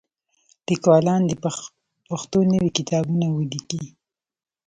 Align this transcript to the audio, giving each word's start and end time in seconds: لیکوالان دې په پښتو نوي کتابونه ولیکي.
لیکوالان 0.67 1.21
دې 1.29 1.35
په 1.43 1.49
پښتو 2.09 2.39
نوي 2.53 2.69
کتابونه 2.77 3.25
ولیکي. 3.29 3.83